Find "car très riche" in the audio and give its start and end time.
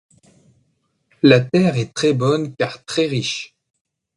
2.55-3.55